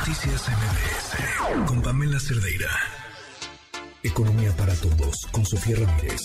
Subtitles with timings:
[0.00, 2.70] Noticias MBS con Pamela Cerdeira.
[4.02, 6.22] Economía para todos con Sofía Ramírez.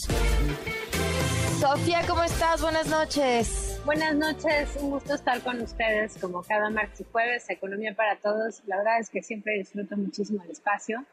[1.59, 2.61] Sofía, ¿cómo estás?
[2.61, 3.81] Buenas noches.
[3.83, 8.61] Buenas noches, un gusto estar con ustedes como cada martes y jueves, Economía para Todos.
[8.65, 11.03] La verdad es que siempre disfruto muchísimo el espacio.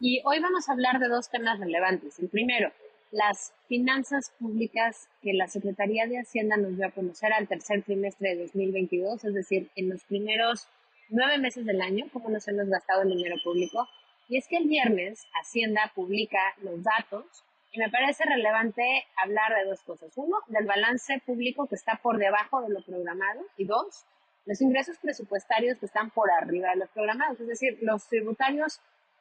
[0.00, 2.18] Y hoy vamos a hablar de dos temas relevantes.
[2.18, 2.72] El primero,
[3.12, 8.30] las finanzas públicas que la Secretaría de Hacienda nos dio a conocer al tercer trimestre
[8.30, 10.66] de 2022, es decir, en los primeros
[11.10, 13.88] nueve meses del año, cómo nos hemos gastado el dinero público.
[14.28, 18.82] Y es que el viernes Hacienda publica los datos y me parece relevante
[19.16, 20.12] hablar de dos cosas.
[20.16, 24.04] Uno, del balance público que está por debajo de lo programado y dos,
[24.46, 27.40] los ingresos presupuestarios que están por arriba de los programados.
[27.40, 28.80] Es decir, los tributarios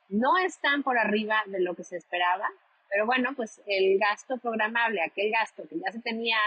[0.09, 2.49] no están por arriba de lo que se esperaba,
[2.89, 6.37] pero bueno, pues el gasto programable, aquel gasto que ya se tenía,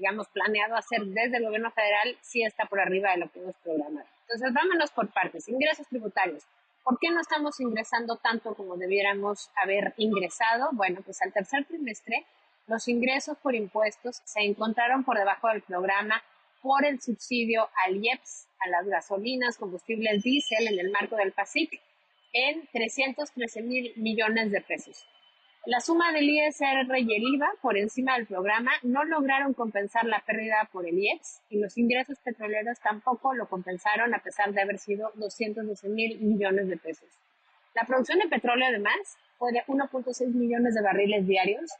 [0.00, 3.54] digamos, planeado hacer desde el gobierno federal, sí está por arriba de lo que hemos
[3.56, 4.08] programado.
[4.22, 5.46] Entonces, vámonos por partes.
[5.46, 6.42] Ingresos tributarios.
[6.82, 10.70] ¿Por qué no estamos ingresando tanto como debiéramos haber ingresado?
[10.72, 12.24] Bueno, pues al tercer trimestre
[12.66, 16.22] los ingresos por impuestos se encontraron por debajo del programa
[16.62, 21.78] por el subsidio al IEPS, a las gasolinas, combustibles diésel en el marco del PASIC,
[22.32, 25.04] en 313 mil millones de pesos.
[25.66, 30.20] La suma del ISR y el IVA por encima del programa no lograron compensar la
[30.20, 34.78] pérdida por el IEPS y los ingresos petroleros tampoco lo compensaron a pesar de haber
[34.78, 37.10] sido 212 mil millones de pesos.
[37.74, 41.70] La producción de petróleo además fue de 1.6 millones de barriles diarios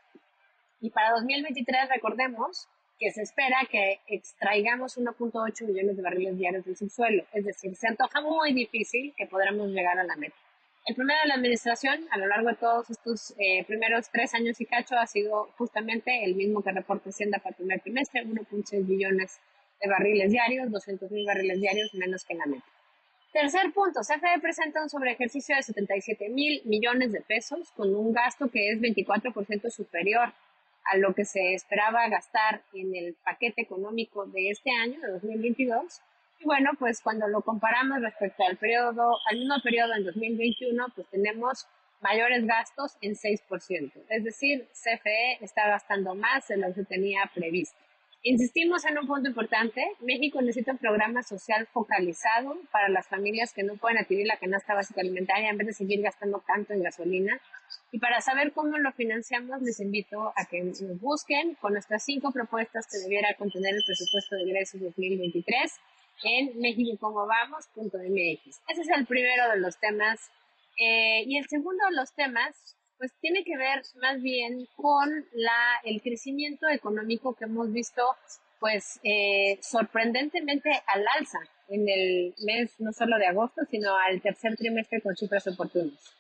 [0.82, 6.76] y para 2023 recordemos que se espera que extraigamos 1.8 millones de barriles diarios del
[6.76, 10.36] subsuelo, es decir, se antoja muy difícil que podamos llegar a la meta.
[10.86, 14.60] El primero de la administración, a lo largo de todos estos eh, primeros tres años
[14.60, 18.86] y cacho, ha sido justamente el mismo que reporta Hacienda para el primer trimestre, 1.6
[18.86, 19.40] billones
[19.80, 22.64] de barriles diarios, 200 mil barriles diarios menos que la meta.
[23.32, 28.50] Tercer punto, CFE presenta un sobreejercicio de 77 mil millones de pesos con un gasto
[28.50, 30.32] que es 24% superior
[30.84, 36.00] a lo que se esperaba gastar en el paquete económico de este año, de 2022,
[36.00, 41.06] y bueno, pues cuando lo comparamos respecto al periodo, al mismo periodo en 2021, pues
[41.08, 41.66] tenemos
[42.00, 43.92] mayores gastos en 6%.
[44.08, 47.78] Es decir, CFE está gastando más de lo que tenía previsto.
[48.22, 49.82] Insistimos en un punto importante.
[50.00, 54.74] México necesita un programa social focalizado para las familias que no pueden adquirir la canasta
[54.74, 57.40] básica alimentaria en vez de seguir gastando tanto en gasolina.
[57.92, 62.30] Y para saber cómo lo financiamos, les invito a que nos busquen con nuestras cinco
[62.30, 65.80] propuestas que debiera contener el presupuesto de ingresos 2023
[66.22, 68.60] en mexicocomovamos.mx.
[68.68, 70.30] Ese es el primero de los temas.
[70.78, 75.80] Eh, y el segundo de los temas, pues tiene que ver más bien con la,
[75.84, 78.02] el crecimiento económico que hemos visto,
[78.58, 81.38] pues eh, sorprendentemente al alza
[81.68, 86.14] en el mes no solo de agosto, sino al tercer trimestre con cifras oportunas.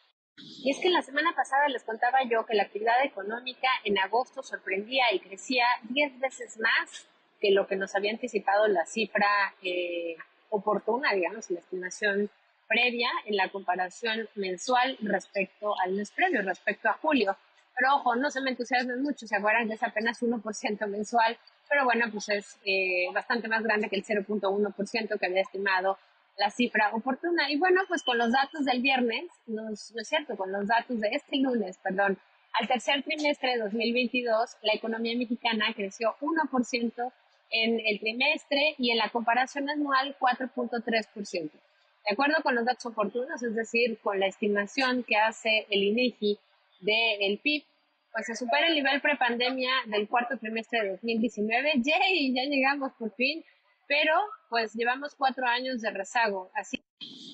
[0.64, 4.42] Y es que la semana pasada les contaba yo que la actividad económica en agosto
[4.42, 7.09] sorprendía y crecía 10 veces más
[7.40, 10.16] que lo que nos había anticipado la cifra eh,
[10.50, 12.30] oportuna, digamos, la estimación
[12.68, 17.36] previa en la comparación mensual respecto al mes previo, respecto a julio.
[17.76, 21.36] Pero ojo, no se me entusiasmen mucho, se acuerdan que es apenas 1% mensual,
[21.68, 25.98] pero bueno, pues es eh, bastante más grande que el 0.1% que había estimado
[26.36, 27.50] la cifra oportuna.
[27.50, 31.08] Y bueno, pues con los datos del viernes, no es cierto, con los datos de
[31.12, 32.18] este lunes, perdón,
[32.52, 37.12] al tercer trimestre de 2022, la economía mexicana creció 1%
[37.50, 41.50] en el trimestre y en la comparación anual 4.3%.
[41.52, 46.38] De acuerdo con los datos oportunos, es decir, con la estimación que hace el INEGI
[46.80, 47.64] del PIB,
[48.12, 51.72] pues se supera el nivel prepandemia del cuarto trimestre de 2019.
[51.84, 52.34] ¡Yay!
[52.34, 53.44] Ya llegamos por fin,
[53.86, 54.14] pero
[54.48, 56.50] pues llevamos cuatro años de rezago.
[56.54, 56.82] Así,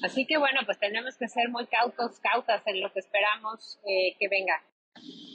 [0.02, 4.16] así que bueno, pues tenemos que ser muy cautos, cautas en lo que esperamos eh,
[4.18, 4.62] que venga.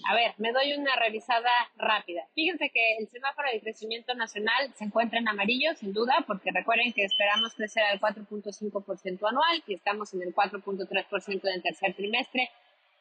[0.08, 2.28] A ver, me doy una revisada rápida.
[2.34, 6.94] Fíjense que el semáforo de crecimiento nacional se encuentra en amarillo, sin duda, porque recuerden
[6.94, 12.50] que esperamos crecer al 4.5% anual y estamos en el 4.3% del tercer trimestre.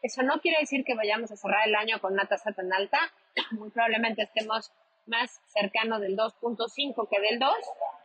[0.02, 2.98] Eso no quiere decir que vayamos a cerrar el año con una tasa tan alta.
[3.52, 4.72] Muy probablemente estemos
[5.06, 7.50] más cercano del 2.5 que del 2,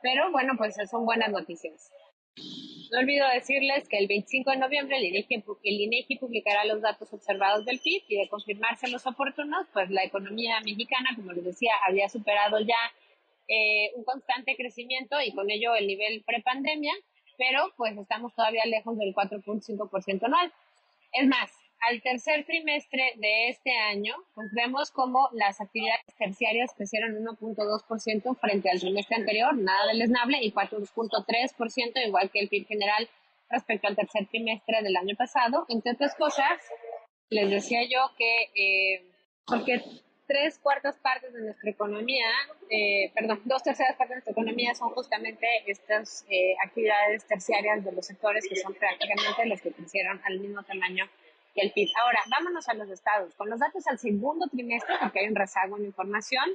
[0.02, 1.92] pero bueno, pues son buenas noticias.
[2.92, 7.80] No olvido decirles que el 25 de noviembre el INEGI, publicará los datos observados del
[7.80, 12.60] PIB y de confirmarse los oportunos, pues la economía mexicana, como les decía, había superado
[12.60, 12.78] ya
[13.48, 16.94] eh, un constante crecimiento y con ello el nivel prepandemia,
[17.38, 20.52] pero pues estamos todavía lejos del 4.5% anual.
[21.12, 21.52] Es más,
[21.82, 28.70] al tercer trimestre de este año, pues vemos como las actividades terciarias crecieron 1.2% frente
[28.70, 33.10] al trimestre anterior, nada del esnable, y 4.3%, igual que el PIB general
[33.50, 35.66] respecto al tercer trimestre del año pasado.
[35.70, 36.60] Entre otras cosas,
[37.30, 39.04] les decía yo que, eh,
[39.46, 39.82] porque
[40.28, 42.26] tres cuartas partes de nuestra economía,
[42.70, 47.92] eh, perdón, dos terceras partes de nuestra economía son justamente estas eh, actividades terciarias de
[47.92, 51.08] los sectores que son prácticamente los que crecieron al mismo tamaño
[51.56, 51.90] el PIB.
[52.02, 53.34] Ahora, vámonos a los estados.
[53.36, 56.50] Con los datos al segundo trimestre, porque hay un rezago en información,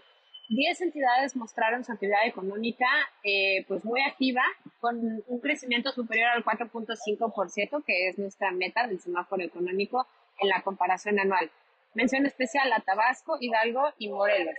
[0.51, 2.87] 10 entidades mostraron su actividad económica
[3.23, 4.43] eh, pues muy activa,
[4.81, 10.07] con un crecimiento superior al 4.5%, que es nuestra meta del semáforo económico
[10.41, 11.51] en la comparación anual.
[11.95, 14.55] Mención especial a Tabasco, Hidalgo y Morelos.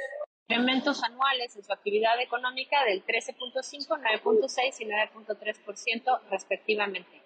[0.47, 3.87] Incrementos anuales en su actividad económica del 13.5,
[4.23, 7.20] 9.6 y 9.3% respectivamente.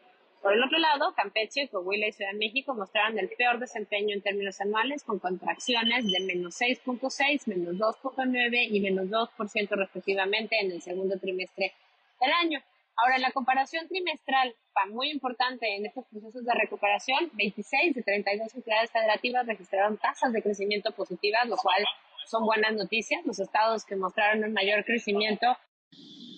[0.45, 4.21] Por el otro lado, Campeche, Coahuila y Ciudad de México mostraron el peor desempeño en
[4.21, 10.83] términos anuales con contracciones de menos 6.6, menos 2.9 y menos 2% respectivamente en el
[10.83, 11.73] segundo trimestre
[12.21, 12.61] del año.
[12.95, 14.55] Ahora, la comparación trimestral,
[14.91, 20.43] muy importante en estos procesos de recuperación, 26 de 32 entidades federativas registraron tasas de
[20.43, 21.83] crecimiento positivas, lo cual
[22.27, 23.25] son buenas noticias.
[23.25, 25.57] Los estados que mostraron un mayor crecimiento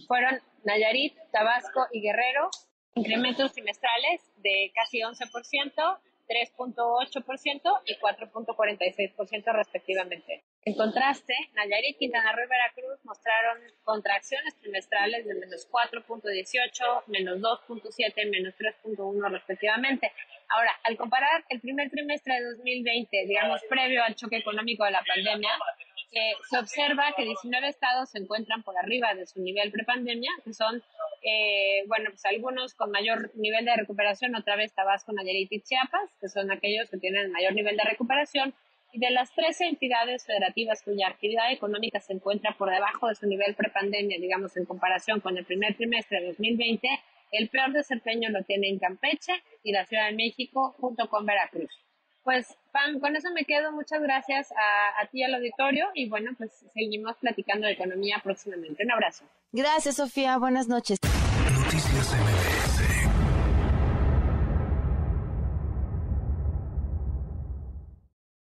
[0.08, 2.50] fueron Nayarit, Tabasco y Guerrero,
[2.98, 5.98] incrementos trimestrales de casi 11%,
[6.28, 10.44] 3.8% y 4.46% respectivamente.
[10.66, 18.30] En contraste, Nayarit, Quintana Roo y Veracruz mostraron contracciones trimestrales de menos 4.18, menos 2.7,
[18.30, 20.12] menos 3.1 respectivamente.
[20.50, 25.04] Ahora, al comparar el primer trimestre de 2020, digamos, previo al choque económico de la
[25.04, 25.52] pandemia,
[26.12, 30.54] eh, se observa que 19 estados se encuentran por arriba de su nivel prepandemia, que
[30.54, 30.82] son,
[31.30, 36.10] eh, bueno, pues algunos con mayor nivel de recuperación, otra vez Tabasco, Nayarit y Chiapas,
[36.22, 38.54] que son aquellos que tienen el mayor nivel de recuperación,
[38.94, 43.28] y de las 13 entidades federativas cuya actividad económica se encuentra por debajo de su
[43.28, 46.88] nivel prepandemia, digamos, en comparación con el primer trimestre de 2020,
[47.34, 49.34] el peor desempeño lo tiene en Campeche
[49.64, 51.87] y la Ciudad de México junto con Veracruz.
[52.28, 53.72] Pues, Pam, con eso me quedo.
[53.72, 58.84] Muchas gracias a, a ti al auditorio y bueno, pues seguimos platicando de economía próximamente.
[58.84, 59.24] Un abrazo.
[59.54, 60.38] Gracias, Sofía.
[60.38, 61.00] Buenas noches.
[61.02, 62.57] Noticias MBS